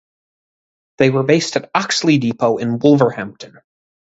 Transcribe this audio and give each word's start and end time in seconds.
They 0.97 1.11
were 1.11 1.21
based 1.21 1.57
at 1.57 1.69
Oxley 1.75 2.17
depot 2.17 2.57
in 2.57 2.79
Wolverhampton. 2.79 3.59